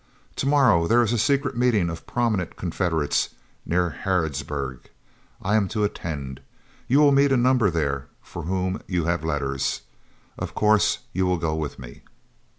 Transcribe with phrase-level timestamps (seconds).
[0.37, 3.35] To morrow there is a secret meeting of prominent Confederates
[3.67, 4.89] near Harrodsburg.
[5.43, 6.39] I am to attend.
[6.87, 9.81] You will meet a number there for whom you have letters.
[10.39, 12.01] Of course you will go with me?"